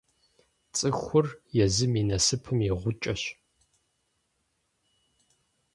[0.75, 1.27] Цӏыхур
[1.65, 3.21] езым и насыпым и «гъукӏэщ».